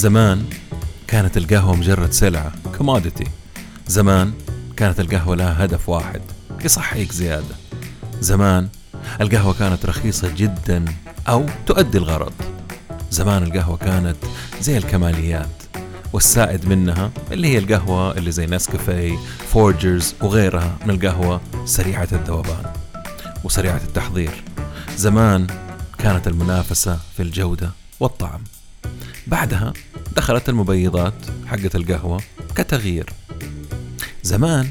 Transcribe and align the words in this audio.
زمان 0.00 0.44
كانت 1.08 1.36
القهوة 1.36 1.76
مجرد 1.76 2.12
سلعة 2.12 2.52
commodity 2.78 3.26
زمان 3.86 4.32
كانت 4.76 5.00
القهوة 5.00 5.36
لها 5.36 5.64
هدف 5.64 5.88
واحد 5.88 6.20
يصحيك 6.64 7.12
زيادة. 7.12 7.54
زمان 8.20 8.68
القهوة 9.20 9.54
كانت 9.54 9.86
رخيصة 9.86 10.34
جدا 10.36 10.84
أو 11.28 11.46
تؤدي 11.66 11.98
الغرض. 11.98 12.32
زمان 13.10 13.42
القهوة 13.42 13.76
كانت 13.76 14.16
زي 14.60 14.78
الكماليات 14.78 15.62
والسائد 16.12 16.68
منها 16.68 17.10
اللي 17.32 17.48
هي 17.48 17.58
القهوة 17.58 18.16
اللي 18.16 18.32
زي 18.32 18.46
نسكافيه 18.46 19.18
فولجرز 19.52 20.14
وغيرها 20.20 20.76
من 20.86 20.90
القهوة 20.90 21.40
سريعة 21.64 22.08
الذوبان 22.12 22.72
وسريعة 23.44 23.80
التحضير. 23.84 24.44
زمان 24.96 25.46
كانت 25.98 26.26
المنافسة 26.26 26.98
في 27.16 27.22
الجودة 27.22 27.70
والطعم. 28.00 28.40
بعدها 29.26 29.72
دخلت 30.16 30.48
المبيضات 30.48 31.14
حقت 31.46 31.76
القهوة 31.76 32.22
كتغيير. 32.54 33.12
زمان 34.22 34.68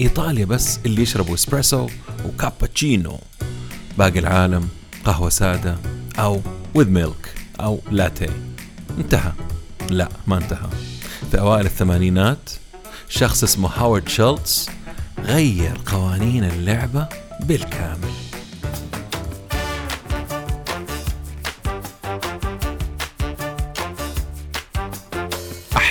إيطاليا 0.00 0.44
بس 0.44 0.78
اللي 0.86 1.02
يشربوا 1.02 1.34
إسبريسو 1.34 1.88
وكابتشينو. 2.24 3.20
باقي 3.98 4.18
العالم 4.18 4.68
قهوة 5.04 5.28
سادة 5.28 5.78
أو 6.18 6.40
with 6.78 6.86
milk 6.96 7.28
أو 7.60 7.80
لاتيه 7.90 8.42
انتهى. 8.98 9.32
لا 9.90 10.08
ما 10.26 10.36
انتهى. 10.36 10.68
في 11.30 11.38
أوائل 11.38 11.66
الثمانينات 11.66 12.50
شخص 13.08 13.42
اسمه 13.42 13.68
هاورد 13.68 14.08
شولتز 14.08 14.68
غير 15.18 15.80
قوانين 15.86 16.44
اللعبة 16.44 17.08
بالكامل. 17.40 18.10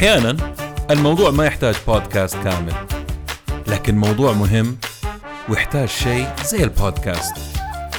أحيانا 0.01 0.53
الموضوع 0.91 1.31
ما 1.31 1.45
يحتاج 1.45 1.75
بودكاست 1.87 2.35
كامل 2.35 2.73
لكن 3.67 3.97
موضوع 3.97 4.33
مهم 4.33 4.77
ويحتاج 5.49 5.89
شيء 5.89 6.27
زي 6.45 6.63
البودكاست. 6.63 7.33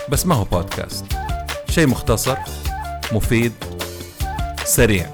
بس 0.09 0.27
ما 0.27 0.35
هو 0.35 0.45
بودكاست 0.45 1.05
شيء 1.71 1.87
مختصر 1.87 2.37
مفيد 3.13 3.53
سريع. 4.65 5.07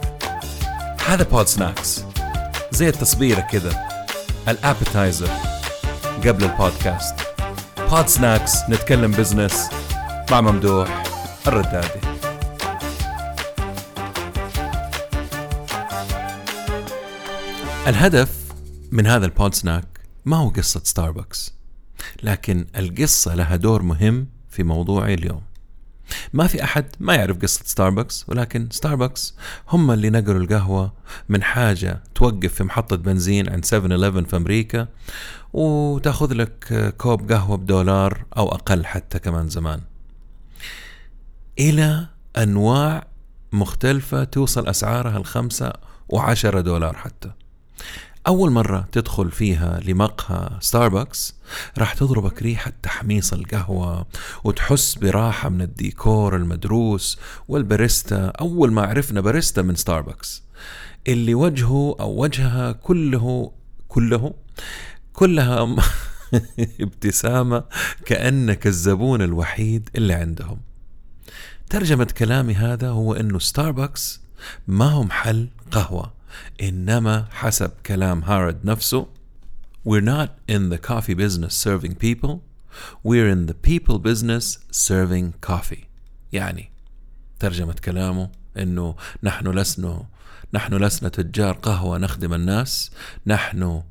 هذا 1.06 1.25
بود 1.25 1.47
سناكس 1.47 2.05
زي 2.70 2.89
التصبيرة 2.89 3.41
كذا 3.41 3.89
ال 4.48 4.57
appetizer 4.57 5.31
قبل 6.27 6.45
البودكاست. 6.45 7.14
Pod 7.91 8.06
Snacks 8.06 8.62
نتكلم 8.69 9.11
business 9.11 9.69
مع 10.30 10.41
ممدوح 10.41 11.02
الردادي. 11.47 12.08
الهدف 17.89 18.53
من 18.92 19.06
هذا 19.06 19.27
ال 19.27 19.34
pod 19.34 19.55
snack 19.55 20.01
ما 20.25 20.36
هو 20.36 20.48
قصة 20.48 20.81
ستاربكس 20.84 21.55
لكن 22.22 22.67
القصة 22.77 23.34
لها 23.34 23.56
دور 23.56 23.83
مهم 23.83 24.27
في 24.50 24.62
موضوعي 24.62 25.14
اليوم. 25.14 25.42
ما 26.33 26.47
في 26.47 26.64
أحد 26.64 26.86
ما 27.00 27.14
يعرف 27.14 27.39
قصة 27.39 27.64
ستاربكس 27.64 28.25
ولكن 28.28 28.69
ستاربكس 28.70 29.34
هم 29.69 29.91
اللي 29.91 30.11
نقلوا 30.11 30.41
القهوة 30.41 30.92
من 31.28 31.42
حاجة 31.42 32.03
توقف 32.14 32.55
في 32.55 32.64
محطة 32.64 32.97
بنزين 32.97 33.48
عند 33.48 33.64
7-Eleven 33.64 34.28
في 34.28 34.36
أمريكا 34.36 34.89
وتاخذ 35.52 36.34
لك 36.34 36.95
كوب 36.98 37.33
قهوة 37.33 37.56
بدولار 37.56 38.25
أو 38.36 38.48
أقل 38.48 38.86
حتى 38.86 39.19
كمان 39.19 39.48
زمان. 39.48 39.80
إلى 41.58 42.06
أنواع 42.36 43.06
مختلفة 43.52 44.24
توصل 44.24 44.68
أسعارها 44.68 45.17
الخمسة 45.17 45.73
وعشرة 46.08 46.61
دولار 46.61 46.96
حتى. 46.96 47.30
أول 48.27 48.50
مرة 48.50 48.89
تدخل 48.92 49.30
فيها 49.30 49.80
لمقهى 49.80 50.50
ستاربكس 50.61 51.34
راح 51.78 51.94
تضربك 51.94 52.42
ريحة 52.42 52.72
تحميص 52.83 53.33
القهوة 53.33 54.06
وتحس 54.44 54.94
براحة 54.94 55.48
من 55.48 55.62
الديكور 55.62 56.36
المدروس 56.36 57.18
والباريستا. 57.48 58.27
أول 58.27 58.72
ما 58.72 58.83
عرفنا 58.83 59.20
باريستا 59.20 59.62
من 59.62 59.74
ستاربكس 59.74 60.42
اللي 61.08 61.34
وجهه 61.34 61.96
أو 62.00 62.22
وجهها 62.22 62.72
كله 62.72 63.52
كله 63.89 64.34
كلها 65.12 65.77
ابتسامة 66.80 67.64
كأنك 68.05 68.66
الزبون 68.66 69.22
الوحيد 69.22 69.89
اللي 69.96 70.14
عندهم. 70.14 70.60
ترجمة 71.70 72.08
كلامي 72.18 72.55
هذا 72.55 72.89
هو 72.89 73.14
أنه 73.14 73.39
ستاربكس 73.39 74.20
ما 74.66 74.84
هو 74.84 75.02
محل 75.02 75.48
قهوة. 75.70 76.17
إنما 76.62 77.27
حسب 77.30 77.70
كلام 77.86 78.24
هاورد 78.24 78.64
نفسه 78.64 79.06
We're 79.89 80.05
not 80.05 80.30
in 80.48 80.68
the 80.70 80.78
coffee 80.78 81.14
business 81.14 81.55
serving 81.55 81.94
people 81.94 82.42
We're 83.02 83.28
in 83.28 83.46
the 83.46 83.55
people 83.55 83.98
business 83.98 84.58
serving 84.70 85.33
coffee. 85.40 85.84
يعني 86.33 86.70
ترجمة 87.40 87.72
كلامه 87.84 88.30
إنه 88.58 88.94
نحن 89.22 89.48
لسنا 89.48 90.06
نحن 90.55 90.74
لسنا 90.74 91.08
تجار 91.08 91.55
قهوة 91.55 91.98
نخدم 91.98 92.34
الناس 92.34 92.90
نحن 93.27 93.83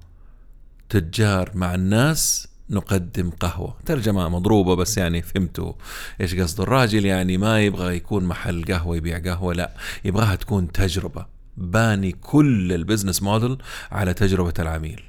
تجار 0.90 1.52
مع 1.54 1.76
الناس 1.76 2.48
نقدم 2.70 3.30
قهوة. 3.30 3.78
ترجمة 3.86 4.30
مضروبة 4.30 4.76
بس 4.76 4.98
يعني 4.98 5.22
فهمتوا 5.22 5.74
إيش 6.22 6.36
قصد 6.36 6.62
الراجل 6.62 7.06
يعني 7.06 7.38
ما 7.38 7.62
يبغى 7.62 7.96
يكون 7.96 8.24
محل 8.24 8.64
قهوة 8.66 8.96
يبيع 8.98 9.20
قهوة 9.20 9.54
لا 9.54 9.74
يبغاها 10.06 10.36
تكون 10.36 10.72
تجربة. 10.72 11.37
باني 11.58 12.12
كل 12.12 12.74
البزنس 12.74 13.24
موديل 13.24 13.58
على 13.92 14.14
تجربة 14.14 14.54
العميل. 14.60 15.04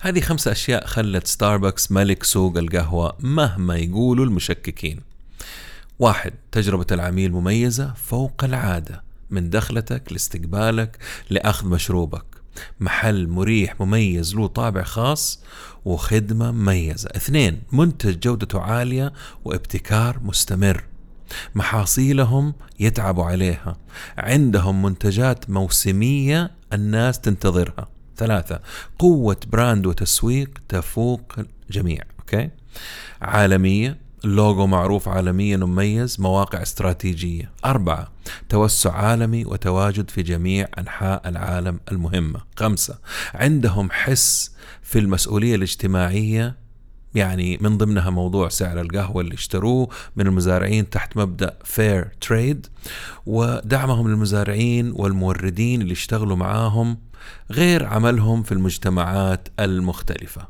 هذه 0.00 0.20
خمسة 0.20 0.52
أشياء 0.52 0.86
خلت 0.86 1.26
ستاربكس 1.26 1.92
ملك 1.92 2.22
سوق 2.22 2.58
القهوة 2.58 3.16
مهما 3.20 3.76
يقولوا 3.76 4.24
المشككين. 4.24 5.00
واحد 5.98 6.32
تجربة 6.52 6.86
العميل 6.92 7.32
مميزة 7.32 7.94
فوق 7.94 8.44
العادة 8.44 9.02
من 9.30 9.50
دخلتك 9.50 10.12
لاستقبالك 10.12 10.98
لأخذ 11.30 11.66
مشروبك. 11.66 12.24
محل 12.80 13.28
مريح 13.28 13.80
مميز 13.80 14.34
له 14.34 14.46
طابع 14.46 14.82
خاص 14.82 15.40
وخدمة 15.84 16.50
مميزة. 16.50 17.10
اثنين 17.16 17.62
منتج 17.72 18.18
جودته 18.18 18.60
عالية 18.60 19.12
وابتكار 19.44 20.20
مستمر. 20.22 20.84
محاصيلهم 21.54 22.54
يتعبوا 22.80 23.24
عليها. 23.24 23.76
عندهم 24.18 24.82
منتجات 24.82 25.50
موسمية 25.50 26.50
الناس 26.72 27.20
تنتظرها. 27.20 27.88
ثلاثة 28.16 28.60
قوة 28.98 29.36
brand 29.46 29.86
وتسويق 29.86 30.50
تفوق 30.68 31.32
الجميع 31.68 32.02
okay؟ 32.20 32.50
عالمية 33.22 33.98
اللوجو 34.24 34.66
معروف 34.66 35.08
عالميا 35.08 35.56
ومميز 35.56 36.20
مواقع 36.20 36.62
استراتيجية. 36.62 37.50
أربعة 37.64 38.12
توسع 38.48 38.92
عالمي 38.92 39.44
وتواجد 39.44 40.10
في 40.10 40.22
جميع 40.22 40.68
أنحاء 40.78 41.28
العالم 41.28 41.80
المهمة. 41.92 42.40
خمسة 42.56 42.98
عندهم 43.34 43.90
حس 43.90 44.52
في 44.82 44.98
المسؤولية 44.98 45.54
الاجتماعية 45.54 46.61
يعني 47.14 47.58
من 47.60 47.78
ضمنها 47.78 48.10
موضوع 48.10 48.48
سعر 48.48 48.80
القهوة 48.80 49.22
اللي 49.22 49.34
اشتروه 49.34 49.88
من 50.16 50.26
المزارعين 50.26 50.90
تحت 50.90 51.16
مبدأ 51.16 51.56
fair 51.64 52.08
trade 52.20 52.66
ودعمهم 53.26 54.08
للمزارعين 54.08 54.92
والموردين 54.96 55.82
اللي 55.82 55.92
اشتغلوا 55.92 56.36
معاهم 56.36 56.98
غير 57.50 57.86
عملهم 57.86 58.42
في 58.42 58.52
المجتمعات 58.52 59.48
المختلفة. 59.60 60.46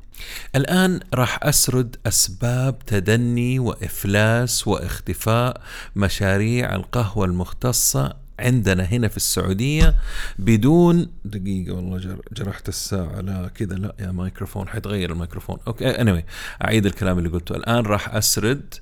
الآن 0.57 1.01
راح 1.15 1.39
أسرد 1.43 1.97
أسباب 2.07 2.79
تدني 2.79 3.59
وإفلاس 3.59 4.69
واختفاء 4.69 5.61
مشاريع 5.97 6.75
القهوة 6.75 7.27
المختصة 7.27 8.22
عندنا 8.43 8.83
هنا 8.83 9.09
في 9.09 9.17
السعودية 9.17 9.95
بدون 10.39 11.09
دقيقة 11.25 11.75
والله 11.75 12.19
جرحت 12.33 12.69
الساعة 12.69 13.21
لا 13.21 13.49
كذا 13.49 13.75
لا 13.75 13.95
يا 14.01 14.13
مايكروفون 14.13 14.69
حيتغير 14.69 15.13
الميكروفون. 15.13 15.59
okay 15.67 15.95
anyway 15.95 16.23
أعيد 16.65 16.87
الكلام 16.87 17.19
اللي 17.19 17.29
قلته. 17.29 17.57
الآن 17.57 17.87
راح 17.87 18.15
أسرد 18.15 18.75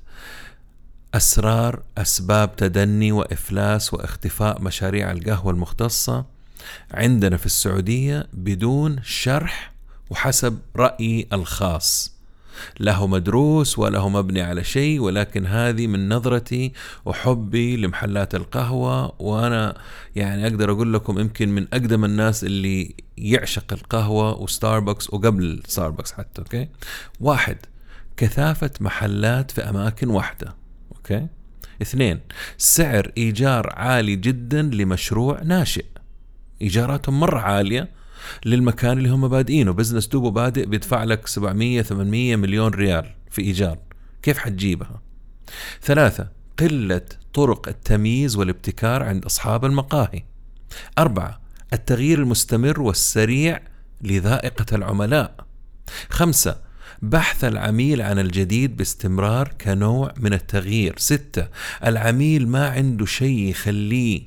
أسرار 1.13 1.83
أسباب 1.97 2.55
تدني 2.55 3.11
وإفلاس 3.11 3.93
واختفاء 3.93 4.61
مشاريع 4.61 5.11
القهوة 5.11 5.51
المختصة 5.53 6.25
عندنا 6.91 7.37
في 7.37 7.45
السعودية 7.45 8.27
بدون 8.33 8.99
شرح 9.03 9.71
وحسب 10.09 10.59
رأيي 10.75 11.27
الخاص. 11.33 12.20
لا 12.79 12.88
هو 12.88 13.07
مدروس 13.07 13.79
ولا 13.79 13.94
هو 13.94 14.09
مبني 14.09 14.41
على 14.41 14.63
شيء 14.63 14.99
ولكن 14.99 15.45
هذه 15.45 15.87
من 15.87 16.09
نظرتي 16.09 16.73
وحبي 17.05 17.77
لمحلات 17.77 18.35
القهوة 18.35 19.13
وأنا 19.21 19.77
يعني 20.15 20.47
أقدر 20.47 20.71
أقول 20.71 20.93
لكم 20.93 21.19
يمكن 21.19 21.49
من 21.49 21.67
أقدم 21.73 22.05
الناس 22.05 22.43
اللي 22.43 22.95
يعشق 23.17 23.73
القهوة 23.73 24.41
وستاربكس 24.41 25.13
وقبل 25.13 25.63
ستاربكس 25.67 26.11
حتى 26.11 26.41
okay؟ 26.41 26.67
واحد 27.19 27.57
كثافة 28.17 28.71
محلات 28.79 29.51
في 29.51 29.61
أماكن 29.69 30.09
واحدة 30.09 30.55
okay؟ 30.95 31.27
اثنين 31.81 32.19
سعر 32.57 33.11
إيجار 33.17 33.69
عالي 33.73 34.15
جدا 34.15 34.61
لمشروع 34.61 35.41
ناشئ 35.43 35.85
إيجاراتهم 36.61 37.19
مرة 37.19 37.39
عالية 37.39 38.00
للمكان 38.45 38.97
اللي 38.97 39.09
هم 39.09 39.27
بادئينه. 39.27 39.71
business 39.71 40.07
دوبه 40.07 40.31
بادئ 40.31 40.65
بيدفع 40.65 41.03
لك 41.03 41.27
700 41.27 41.81
800 41.81 42.35
مليون 42.35 42.73
ريال 42.73 43.05
في 43.29 43.41
إيجار. 43.41 43.77
كيف 44.21 44.37
حتجيبها؟ 44.37 45.01
ثلاثة 45.81 46.27
قلة 46.59 47.01
طرق 47.33 47.67
التمييز 47.67 48.35
والابتكار 48.35 49.03
عند 49.03 49.25
أصحاب 49.25 49.65
المقاهي. 49.65 50.23
أربعة 50.97 51.41
التغيير 51.73 52.19
المستمر 52.19 52.81
والسريع 52.81 53.61
لذائقة 54.01 54.75
العملاء. 54.75 55.35
خمسة 56.09 56.61
بحث 57.01 57.43
العميل 57.43 58.01
عن 58.01 58.19
الجديد 58.19 58.77
باستمرار 58.77 59.53
كنوع 59.61 60.13
من 60.17 60.33
التغيير. 60.33 60.95
ستة 60.97 61.47
العميل 61.85 62.47
ما 62.47 62.69
عنده 62.69 63.05
شيء 63.05 63.39
يخليه 63.49 64.21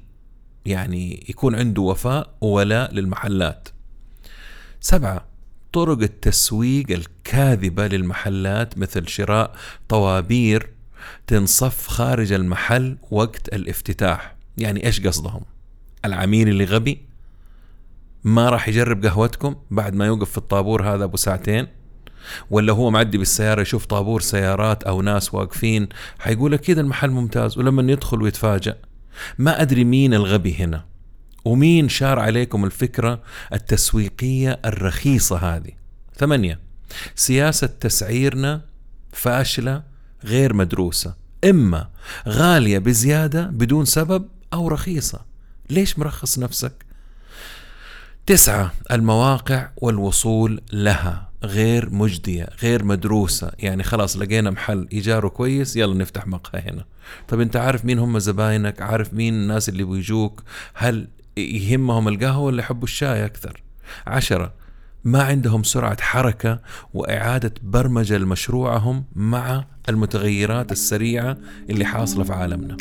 يعني 0.66 1.24
يكون 1.28 1.54
عنده 1.54 1.82
وفاء 1.82 2.34
وولاء 2.40 2.94
للمحلات. 2.94 3.68
سبعة. 4.84 5.24
طرق 5.72 6.02
التسويق 6.02 6.90
الكاذبة 6.90 7.86
للمحلات 7.86 8.78
مثل 8.78 9.08
شراء 9.08 9.54
طوابير 9.88 10.70
تنصف 11.26 11.86
خارج 11.88 12.32
المحل 12.32 12.96
وقت 13.10 13.48
الافتتاح. 13.48 14.36
يعني 14.58 14.86
إيش 14.86 15.06
قصدهم؟ 15.06 15.40
العميل 16.04 16.48
اللي 16.48 16.64
غبي 16.64 17.02
ما 18.24 18.50
راح 18.50 18.68
يجرب 18.68 19.06
قهوتكم 19.06 19.56
بعد 19.70 19.94
ما 19.94 20.06
يوقف 20.06 20.30
في 20.30 20.38
الطابور 20.38 20.94
هذا 20.94 21.04
أبو 21.04 21.16
ساعتين؟ 21.16 21.66
ولا 22.50 22.72
هو 22.72 22.90
معدي 22.90 23.18
بالسيارة 23.18 23.60
يشوف 23.60 23.86
طابور 23.86 24.20
سيارات 24.20 24.82
أو 24.82 25.02
ناس 25.02 25.34
واقفين؟ 25.34 25.88
حيقول 26.18 26.54
أكيد 26.54 26.78
المحل 26.78 27.10
ممتاز 27.10 27.58
ولما 27.58 27.92
يدخل 27.92 28.22
ويتفاجأ 28.22 28.76
ما 29.38 29.62
أدري 29.62 29.84
مين 29.84 30.14
الغبي 30.14 30.54
هنا. 30.54 30.93
ومين 31.44 31.88
شار 31.88 32.18
عليكم 32.18 32.64
الفكرة 32.64 33.22
التسويقية 33.52 34.60
الرخيصة 34.64 35.36
هذه؟ 35.36 35.70
ثمانية. 36.16 36.60
سياسة 37.14 37.66
تسعيرنا 37.66 38.62
فاشلة 39.12 39.82
غير 40.24 40.54
مدروسة. 40.54 41.14
إما 41.44 41.88
غالية 42.28 42.78
بزيادة 42.78 43.46
بدون 43.46 43.84
سبب 43.84 44.28
أو 44.52 44.68
رخيصة. 44.68 45.20
ليش 45.70 45.98
مرخص 45.98 46.38
نفسك؟ 46.38 46.84
تسعة 48.26 48.72
المواقع 48.90 49.68
والوصول 49.76 50.60
لها 50.72 51.30
غير 51.44 51.90
مجدية 51.90 52.48
غير 52.62 52.84
مدروسة. 52.84 53.50
يعني 53.58 53.82
خلاص 53.82 54.16
لقينا 54.16 54.50
محل 54.50 54.88
إيجاره 54.92 55.28
كويس 55.28 55.76
يلا 55.76 55.94
نفتح 55.94 56.26
مقهى 56.26 56.62
هنا. 56.62 56.84
طب 57.28 57.40
أنت 57.40 57.56
عارف 57.56 57.84
مين 57.84 57.98
هم 57.98 58.18
زباينك؟ 58.18 58.82
عارف 58.82 59.14
مين 59.14 59.34
الناس 59.34 59.68
اللي 59.68 59.84
بيجوك؟ 59.84 60.42
هل 60.74 61.08
يهمهم 61.36 62.08
القهوة 62.08 62.44
ولا 62.44 62.60
يحبوا 62.60 62.84
الشاي 62.84 63.24
أكثر. 63.24 63.62
عشرة 64.06 64.54
ما 65.04 65.22
عندهم 65.22 65.62
سرعة 65.62 66.00
حركة 66.00 66.60
وإعادة 66.94 67.54
برمجة 67.62 68.18
لمشروعهم 68.18 69.04
مع 69.14 69.64
المتغيرات 69.88 70.72
السريعة 70.72 71.36
اللي 71.70 71.84
حاصلة 71.84 72.24
في 72.24 72.32
عالمنا. 72.32 72.76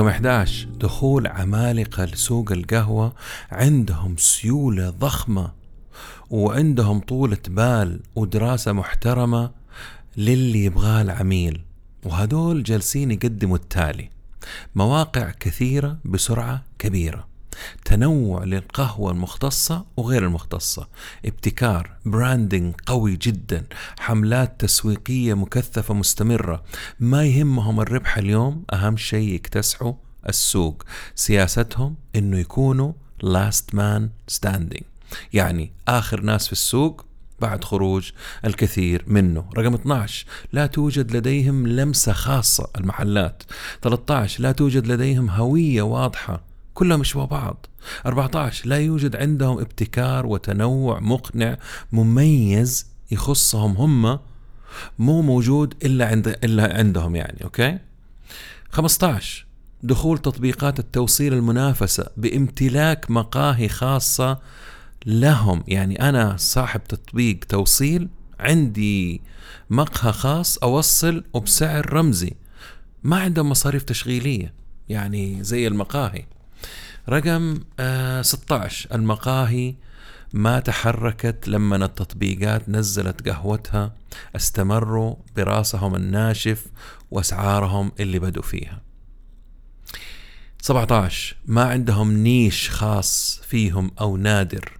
رقم 0.00 0.08
11 0.08 0.68
دخول 0.80 1.26
عمالقة 1.26 2.04
لسوق 2.04 2.52
القهوة 2.52 3.12
عندهم 3.50 4.16
سيولة 4.16 4.90
ضخمة 4.90 5.52
وعندهم 6.30 7.00
طولة 7.00 7.38
بال 7.48 8.00
ودراسة 8.14 8.72
محترمة 8.72 9.50
للي 10.16 10.64
يبغاه 10.64 11.02
العميل. 11.02 11.60
وهدول 12.04 12.62
جالسين 12.62 13.10
يقدموا 13.10 13.56
التالي 13.56 14.10
مواقع 14.74 15.30
كثيرة 15.30 15.98
بسرعة 16.04 16.64
كبيرة. 16.78 17.29
تنوع 17.84 18.44
للقهوة 18.44 19.10
المختصة 19.12 19.84
وغير 19.96 20.24
المختصة. 20.24 20.88
ابتكار 21.24 21.90
براندنج 22.04 22.74
قوي 22.86 23.16
جدا. 23.16 23.66
حملات 23.98 24.60
تسويقية 24.60 25.34
مكثفة 25.34 25.94
مستمرة. 25.94 26.62
ما 27.00 27.24
يهمهم 27.24 27.80
الربح 27.80 28.18
اليوم 28.18 28.64
أهم 28.72 28.96
شيء 28.96 29.28
يكتسحوا 29.28 29.92
السوق. 30.28 30.82
سياستهم 31.14 31.96
إنه 32.16 32.38
يكونوا 32.38 32.92
last 33.24 33.74
man 33.74 34.02
standing. 34.38 34.82
يعني 35.32 35.72
آخر 35.88 36.20
ناس 36.20 36.46
في 36.46 36.52
السوق 36.52 37.04
بعد 37.40 37.64
خروج 37.64 38.10
الكثير 38.44 39.04
منه. 39.06 39.44
رقم 39.56 39.74
12 39.74 40.26
لا 40.52 40.66
توجد 40.66 41.16
لديهم 41.16 41.66
لمسة 41.66 42.12
خاصة 42.12 42.70
المحلات. 42.76 43.42
13 43.82 44.42
لا 44.42 44.52
توجد 44.52 44.86
لديهم 44.86 45.30
هوية 45.30 45.82
واضحة. 45.82 46.49
كلهم 46.74 47.00
يشبهوا 47.00 47.26
بعض. 47.26 47.66
14 48.06 48.68
لا 48.68 48.78
يوجد 48.78 49.16
عندهم 49.16 49.58
ابتكار 49.58 50.26
وتنوع 50.26 51.00
مقنع 51.00 51.56
مميز 51.92 52.86
يخصهم 53.10 53.76
هم 53.76 54.18
مو 54.98 55.22
موجود 55.22 55.74
إلا 55.84 56.06
عند 56.06 56.28
إلا 56.28 56.78
عندهم 56.78 57.16
يعني 57.16 57.44
أوكي؟ 57.44 57.78
15 58.70 59.46
دخول 59.82 60.18
تطبيقات 60.18 60.78
التوصيل 60.78 61.32
المنافسة 61.32 62.06
بامتلاك 62.16 63.10
مقاهي 63.10 63.68
خاصة 63.68 64.38
لهم. 65.06 65.64
يعني 65.68 66.08
أنا 66.08 66.36
صاحب 66.36 66.84
تطبيق 66.84 67.38
توصيل 67.48 68.08
عندي 68.40 69.20
مقهى 69.70 70.12
خاص 70.12 70.58
أوصل 70.58 71.24
وبسعر 71.32 71.92
رمزي. 71.92 72.32
ما 73.04 73.16
عندهم 73.20 73.48
مصاريف 73.48 73.82
تشغيلية 73.82 74.54
يعني 74.88 75.44
زي 75.44 75.66
المقاهي. 75.66 76.24
رقم 77.10 77.58
آه 77.80 78.22
16 78.22 78.94
المقاهي 78.94 79.74
ما 80.32 80.60
تحركت 80.60 81.48
لما 81.48 81.76
التطبيقات 81.76 82.68
نزلت 82.68 83.28
قهوتها 83.28 83.94
استمروا 84.36 85.14
براسهم 85.36 85.94
الناشف 85.94 86.66
وأسعارهم 87.10 87.92
اللي 88.00 88.18
بدوا 88.18 88.42
فيها. 88.42 88.80
17 90.62 91.36
ما 91.46 91.64
عندهم 91.64 92.12
niche 92.12 92.70
خاص 92.70 93.40
فيهم 93.48 93.90
أو 94.00 94.16
نادر. 94.16 94.72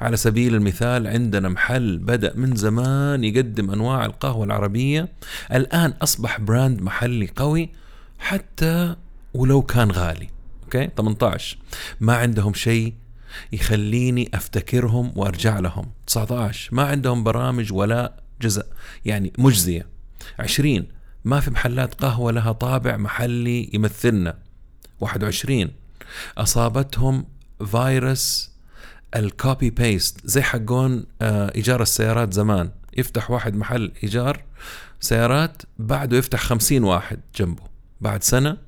على 0.00 0.16
سبيل 0.16 0.54
المثال 0.54 1.06
عندنا 1.06 1.48
محل 1.48 1.98
بدأ 1.98 2.32
من 2.36 2.56
زمان 2.56 3.24
يقدم 3.24 3.70
أنواع 3.70 4.06
القهوة 4.06 4.44
العربية. 4.44 5.08
الآن 5.52 5.94
أصبح 6.02 6.40
brand 6.40 6.82
محلي 6.82 7.30
قوي 7.36 7.70
حتى 8.18 8.96
ولو 9.34 9.62
كان 9.62 9.90
غالي. 9.90 10.35
okay؟ 10.66 10.90
18 10.96 11.58
ما 12.00 12.16
عندهم 12.16 12.54
شيء 12.54 12.94
يخليني 13.52 14.30
أفتكرهم 14.34 15.12
وأرجع 15.16 15.58
لهم. 15.58 15.90
19 16.06 16.74
ما 16.74 16.82
عندهم 16.82 17.24
برامج 17.24 17.72
ولاء 17.72 18.20
جزء 18.42 18.64
يعني 19.04 19.32
مجزية. 19.38 19.86
20 20.38 20.86
ما 21.24 21.40
في 21.40 21.50
محلات 21.50 21.94
قهوة 21.94 22.32
لها 22.32 22.52
طابع 22.52 22.96
محلي 22.96 23.70
يمثلنا. 23.72 24.38
21 25.00 25.70
أصابتهم 26.38 27.26
فيروس 27.66 28.50
ال 29.16 29.27
copy 29.27 29.70
paste 29.70 30.20
زي 30.24 30.42
حقون 30.42 31.06
آه، 31.22 31.52
إيجار 31.54 31.82
السيارات 31.82 32.32
زمان. 32.32 32.70
يفتح 32.96 33.30
واحد 33.30 33.54
محل 33.56 33.92
إيجار 34.02 34.44
سيارات 35.00 35.62
بعده 35.78 36.16
يفتح 36.16 36.40
خمسين 36.40 36.84
واحد 36.84 37.20
جنبه. 37.36 37.62
بعد 38.00 38.22
سنة 38.22 38.65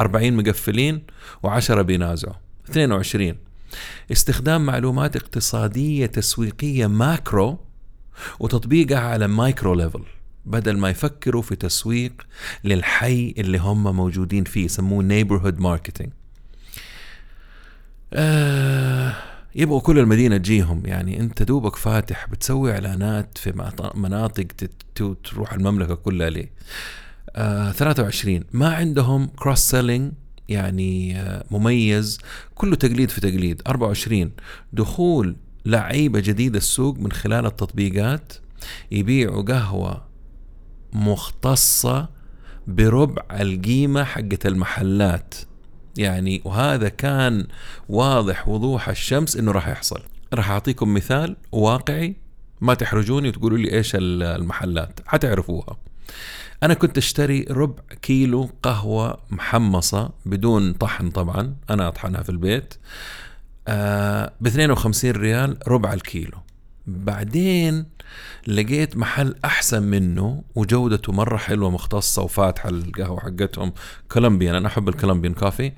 40 0.00 0.32
مقفلين 0.32 1.02
و10 1.46 1.72
بينازعوا. 1.72 2.34
22 2.70 3.34
استخدام 4.12 4.66
معلومات 4.66 5.16
اقتصادية 5.16 6.06
تسويقية 6.06 6.86
macro 6.86 7.58
وتطبيقها 8.40 8.98
على 9.00 9.26
micro 9.28 9.74
level 9.74 10.02
بدل 10.46 10.76
ما 10.76 10.90
يفكروا 10.90 11.42
في 11.42 11.56
تسويق 11.56 12.12
للحي 12.64 13.34
اللي 13.38 13.58
هم 13.58 13.96
موجودين 13.96 14.44
فيه 14.44 14.64
يسموه 14.64 15.02
marketing. 15.60 16.08
آه 18.12 19.14
يبغوا 19.54 19.80
كل 19.80 19.98
المدينة 19.98 20.36
تجيهم. 20.36 20.82
يعني 20.86 21.20
أنت 21.20 21.42
دوبك 21.42 21.76
فاتح 21.76 22.26
بتسوي 22.28 22.72
إعلانات 22.72 23.38
في 23.38 23.70
مناطق 23.94 24.46
تروح 25.24 25.52
المملكة 25.52 25.94
كلها 25.94 26.30
ليه؟ 26.30 26.50
23 27.34 28.36
آه، 28.36 28.44
ما 28.52 28.74
عندهم 28.74 29.26
cross 29.26 29.58
selling 29.58 30.12
يعني 30.48 31.20
آه 31.20 31.44
مميز. 31.50 32.18
كله 32.54 32.76
تقليد 32.76 33.10
في 33.10 33.20
تقليد. 33.20 33.62
24 33.66 34.30
دخول 34.72 35.36
لعيبة 35.66 36.20
جديدة 36.20 36.58
السوق 36.58 36.98
من 36.98 37.12
خلال 37.12 37.46
التطبيقات. 37.46 38.32
يبيعوا 38.90 39.42
قهوة 39.42 40.04
مختصة 40.92 42.08
بربع 42.66 43.22
القيمة 43.40 44.04
حقت 44.04 44.46
المحلات. 44.46 45.34
يعني 45.98 46.42
وهذا 46.44 46.88
كان 46.88 47.46
واضح 47.88 48.48
وضوح 48.48 48.88
الشمس 48.88 49.36
إنه 49.36 49.52
راح 49.52 49.68
يحصل. 49.68 50.00
راح 50.34 50.50
أعطيكم 50.50 50.94
مثال 50.94 51.36
واقعي. 51.52 52.16
ما 52.60 52.74
تحرجوني 52.74 53.28
وتقولوا 53.28 53.58
لي 53.58 53.72
إيش 53.72 53.92
المحلات. 53.94 55.00
حتعرفوها. 55.06 55.76
أنا 56.62 56.74
كنت 56.74 56.98
أشتري 56.98 57.46
ربع 57.50 57.82
كيلو 58.02 58.50
قهوة 58.62 59.18
محمصة 59.30 60.10
بدون 60.26 60.72
طحن 60.72 61.10
طبعا 61.10 61.54
أنا 61.70 61.88
أطحنها 61.88 62.22
في 62.22 62.28
البيت 62.28 62.74
آه 63.68 64.32
ب 64.40 64.46
52 64.46 65.10
ريال 65.10 65.58
ربع 65.68 65.92
الكيلو. 65.92 66.38
بعدين 66.86 67.86
لقيت 68.46 68.96
محل 68.96 69.34
أحسن 69.44 69.82
منه 69.82 70.42
وجودته 70.54 71.12
مرة 71.12 71.36
حلوة 71.36 71.70
مختصة 71.70 72.22
وفاتحة 72.22 72.68
القهوة 72.68 73.20
حقتهم 73.20 73.72
Colombian 74.12 74.54
أنا 74.54 74.68
أحب 74.68 74.88
ال 74.88 74.93
Colombian 74.93 75.34
coffee 75.34 75.72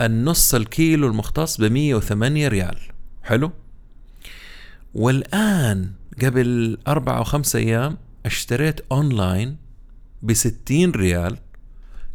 النص 0.00 0.54
الكيلو 0.54 1.06
المختص 1.06 1.60
ب 1.60 1.64
108 1.64 2.48
ريال. 2.48 2.76
حلو؟ 3.22 3.52
والآن 4.94 5.92
قبل 6.22 6.78
أربعة 6.88 7.18
أو 7.18 7.24
خمسة 7.24 7.58
أيام 7.58 7.98
اشتريت 8.26 8.80
أونلاين 8.92 9.56
بستين 10.22 10.90
ريال 10.90 11.38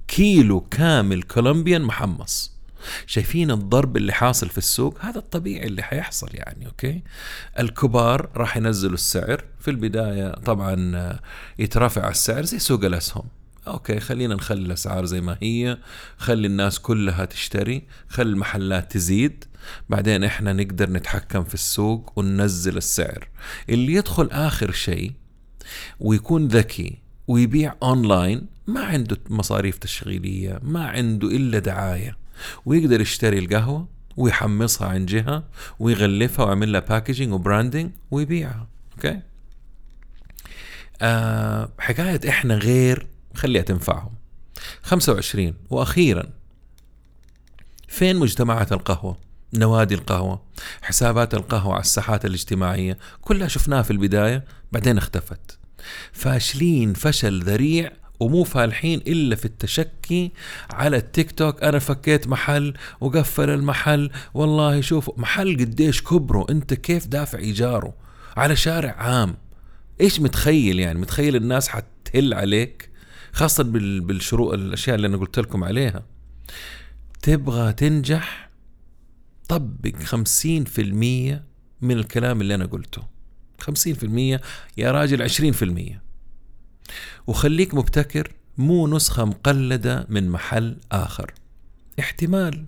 كيلو 0.07 0.61
كامل 0.61 1.23
Colombian 1.23 1.81
محمص. 1.81 2.57
شايفين 3.05 3.51
الضرب 3.51 3.97
اللي 3.97 4.13
حاصل 4.13 4.49
في 4.49 4.57
السوق؟ 4.57 4.97
هذا 5.01 5.17
الطبيعي 5.17 5.67
اللي 5.67 5.83
حيحصل 5.83 6.29
يعني 6.33 6.65
okay؟ 6.65 7.03
الكبار 7.59 8.29
راح 8.35 8.57
ينزلوا 8.57 8.93
السعر. 8.93 9.43
في 9.59 9.71
البداية 9.71 10.31
طبعا 10.31 11.19
يترافع 11.59 12.09
السعر 12.09 12.45
زي 12.45 12.59
سوق 12.59 12.85
الأسهم. 12.85 13.23
okay 13.67 13.99
خلينا 13.99 14.35
نخلي 14.35 14.65
الأسعار 14.65 15.05
زي 15.05 15.21
ما 15.21 15.37
هي. 15.41 15.77
خلي 16.17 16.47
الناس 16.47 16.79
كلها 16.79 17.25
تشتري. 17.25 17.83
خلي 18.07 18.29
المحلات 18.29 18.91
تزيد. 18.91 19.45
بعدين 19.89 20.23
إحنا 20.23 20.53
نقدر 20.53 20.89
نتحكم 20.89 21.43
في 21.43 21.53
السوق 21.53 22.13
وننزل 22.15 22.77
السعر. 22.77 23.27
اللي 23.69 23.93
يدخل 23.93 24.29
آخر 24.31 24.71
شيء 24.71 25.13
ويكون 25.99 26.47
ذكي 26.47 26.97
ويبيع 27.27 27.75
أونلاين 27.83 28.47
ما 28.67 28.83
عنده 28.83 29.17
مصاريف 29.29 29.77
تشغيلية 29.77 30.59
ما 30.63 30.87
عنده 30.87 31.27
إلا 31.27 31.59
دعاية. 31.59 32.17
ويقدر 32.65 33.01
يشتري 33.01 33.39
القهوة 33.39 33.87
ويحمصها 34.17 34.87
عن 34.87 35.05
جهة 35.05 35.43
ويغلفها 35.79 36.45
ويعمل 36.45 36.71
لها 36.71 36.81
packaging 36.81 37.33
و 37.33 37.40
branding 37.40 37.91
ويبيعها. 38.11 38.67
okay؟ 38.97 39.21
آه 41.01 41.69
حكاية 41.79 42.29
إحنا 42.29 42.55
غير 42.55 43.07
خليها 43.35 43.61
تنفعهم. 43.61 44.11
25 44.83 45.53
وأخيرا 45.69 46.29
فين 47.87 48.15
مجتمعات 48.15 48.71
القهوة؟ 48.73 49.26
نوادي 49.53 49.95
القهوة 49.95 50.41
حسابات 50.81 51.33
القهوة 51.33 51.73
على 51.73 51.81
الساحات 51.81 52.25
الاجتماعية 52.25 52.97
كلها 53.21 53.47
شفناها 53.47 53.81
في 53.81 53.91
البداية 53.91 54.43
بعدين 54.71 54.97
اختفت. 54.97 55.59
فاشلين 56.11 56.93
فشل 56.93 57.43
ذريع 57.43 57.91
ومو 58.19 58.43
فالحين 58.43 58.99
إلا 59.07 59.35
في 59.35 59.45
التشكي 59.45 60.31
على 60.69 60.97
التيك 60.97 61.31
توك 61.31 61.63
أنا 61.63 61.79
فكيت 61.79 62.27
محل 62.27 62.73
وقفل 63.01 63.49
المحل 63.49 64.11
والله 64.33 64.81
شوف 64.81 65.11
محل 65.17 65.57
قديش 65.59 66.01
كبره 66.01 66.45
أنت 66.49 66.73
كيف 66.73 67.07
دافع 67.07 67.37
إيجاره؟ 67.37 67.93
على 68.37 68.55
شارع 68.55 68.91
عام. 68.91 69.37
إيش 70.01 70.19
متخيل 70.19 70.79
يعني؟ 70.79 70.99
متخيل 70.99 71.35
الناس 71.35 71.67
حتهل 71.67 72.33
عليك؟ 72.33 72.89
خاصة 73.31 73.63
بالشروط 73.63 74.53
الأشياء 74.53 74.95
اللي 74.95 75.07
أنا 75.07 75.17
قلت 75.17 75.39
لكم 75.39 75.63
عليها. 75.63 76.03
تبغى 77.21 77.73
تنجح؟ 77.73 78.46
طبق 79.47 79.95
خمسين 80.03 80.63
في 80.63 80.81
المية 80.81 81.43
من 81.81 81.97
الكلام 81.97 82.41
اللي 82.41 82.55
أنا 82.55 82.65
قلته. 82.65 83.03
خمسين 83.59 83.95
في 83.95 84.03
المية 84.03 84.41
يا 84.77 84.91
راجل 84.91 85.21
عشرين 85.21 85.53
في 85.53 85.65
المية. 85.65 86.01
وخليك 87.27 87.73
مبتكر 87.73 88.31
مو 88.57 88.87
نسخة 88.87 89.25
مقلدة 89.25 90.05
من 90.09 90.29
محل 90.29 90.77
آخر. 90.91 91.33
احتمال. 91.99 92.65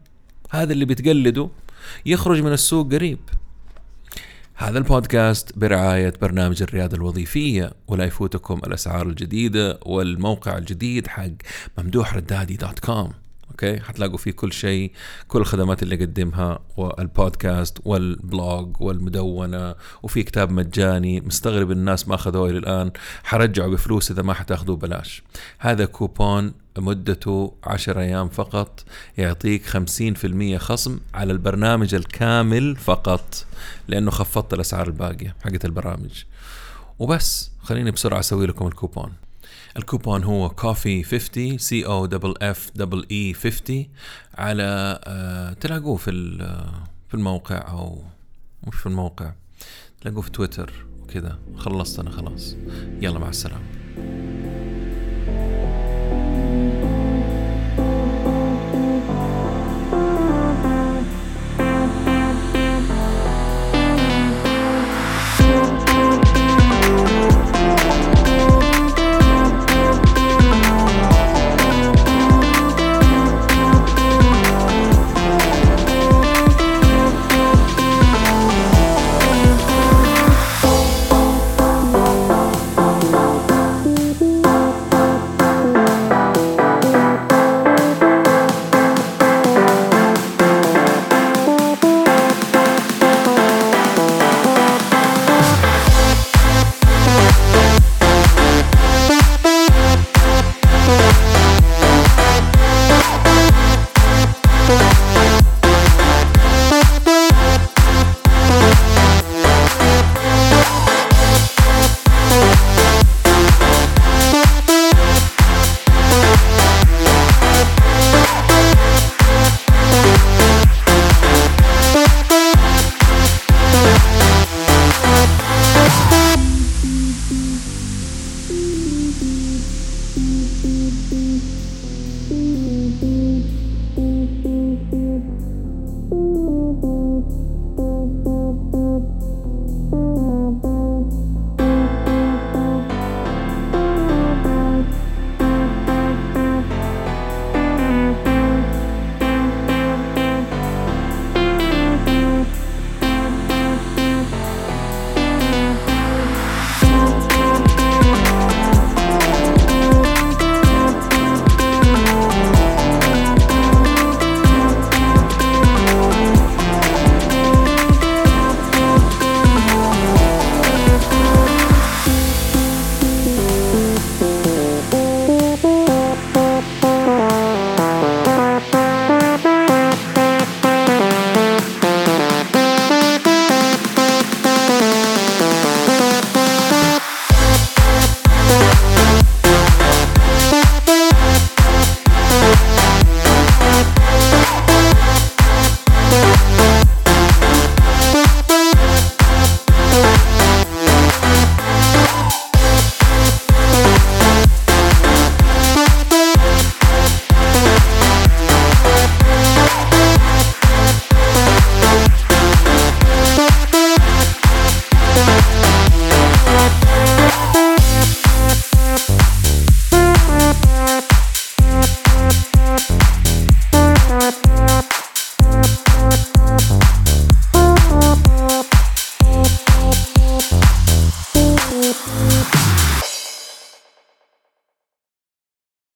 هذا 0.50 0.74
اللي 0.74 0.86
بتقلده 0.86 1.50
يخرج 2.06 2.42
من 2.42 2.54
السوق 2.54 2.94
قريب. 2.94 3.20
هذا 4.56 4.78
البودكاست 4.78 5.58
برعاية 5.58 6.14
برنامج 6.22 6.62
الريادة 6.62 6.98
الوظيفية 6.98 7.74
ولا 7.88 8.06
يفوتكم 8.06 8.62
الأسعار 8.68 9.08
الجديدة 9.08 9.80
والموقع 9.86 10.58
الجديد 10.58 11.08
حق 11.08 11.30
ممدوح 11.78 12.16
ردادي 12.16 12.56
dot 12.56 12.80
com. 12.80 13.14
okay؟ 13.64 13.80
حتلاقوا 13.80 14.18
فيه 14.18 14.32
كل 14.32 14.54
شيء 14.54 14.92
كل 15.28 15.40
الخدمات 15.40 15.84
اللي 15.84 15.96
قدمها 15.96 16.60
والبودكاست 16.78 17.78
وال 17.86 18.18
blog 18.18 18.82
والمدونة 18.82 19.76
وفي 20.04 20.24
كتاب 20.24 20.52
مجاني 20.52 21.22
مستغرب 21.22 21.72
الناس 21.72 22.08
ما 22.08 22.16
أخذوه 22.16 22.50
إلى 22.50 22.58
الآن 22.58 22.92
حرجعه 23.24 23.68
بفلوس 23.68 24.12
إذا 24.12 24.22
ما 24.22 24.34
حتاخذوه 24.34 24.76
بلاش 24.76 25.24
هذا 25.60 25.86
كوبون 25.86 26.54
مدته 26.78 27.54
10 27.64 28.00
أيام 28.02 28.30
فقط 28.30 28.84
يعطيك 29.18 29.70
50% 29.70 30.56
خصم 30.58 31.00
على 31.14 31.34
البرنامج 31.34 31.96
الكامل 31.96 32.76
فقط 32.76 33.46
لأنه 33.88 34.12
خفضت 34.12 34.54
الأسعار 34.54 34.88
الباقية 34.88 35.36
حقت 35.44 35.66
البرامج. 35.66 36.24
وبس 37.00 37.52
خليني 37.62 37.92
بسرعة 37.92 38.20
أسوي 38.20 38.48
لكم 38.48 38.68
الكوبون. 38.68 39.14
الكوبون 39.78 40.24
هو 40.24 40.50
coffee 40.50 41.04
50 41.04 41.58
C 41.58 41.86
O 41.86 42.06
double 42.06 42.34
F 42.42 42.72
double 42.76 43.06
E 43.12 43.34
50 43.34 43.86
على 44.36 45.00
آه 45.04 45.54
تلاقوه 45.54 45.98
في 45.98 46.12
في 47.08 47.14
الموقع 47.14 47.72
أو 47.72 48.04
مش 48.68 48.76
في 48.76 48.86
الموقع 48.86 49.32
تلاقوه 50.02 50.22
في 50.22 50.32
تويتر 50.32 50.74
وكذا. 51.04 51.40
خلصت 51.58 52.00
أنا 52.00 52.10
خلاص. 52.10 52.56
يلا 53.02 53.20
مع 53.20 53.30
السلامة. 53.30 53.64